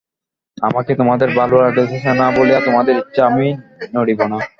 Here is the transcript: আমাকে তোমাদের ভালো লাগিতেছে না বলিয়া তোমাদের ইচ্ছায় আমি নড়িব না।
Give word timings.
আমাকে 0.57 0.91
তোমাদের 0.95 1.29
ভালো 1.39 1.55
লাগিতেছে 1.63 2.11
না 2.13 2.27
বলিয়া 2.37 2.59
তোমাদের 2.67 2.93
ইচ্ছায় 3.01 3.27
আমি 3.29 3.47
নড়িব 3.93 4.19
না। 4.31 4.37